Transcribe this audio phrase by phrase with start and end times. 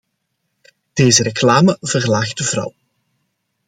[0.93, 2.73] Deze reclame verlaagt de vrouw.